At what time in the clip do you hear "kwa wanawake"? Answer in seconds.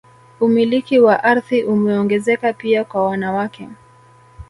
2.83-3.69